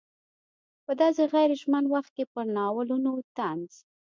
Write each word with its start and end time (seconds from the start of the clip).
په 0.85 0.91
داسې 1.01 1.23
غیر 1.33 1.49
ژمن 1.61 1.83
وخت 1.93 2.11
کې 2.15 2.23
پر 2.33 2.45
ناولونو 2.55 3.11
طنز. 3.37 3.73